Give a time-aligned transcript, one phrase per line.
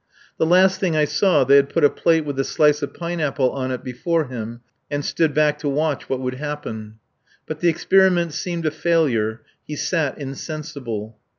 [0.39, 3.19] The last thing I saw they had put a plate with a slice of pine
[3.19, 6.95] apple on it before him and stood back to watch what would happen.
[7.45, 9.43] But the experiment seemed a failure.
[9.67, 11.19] He sat insensible.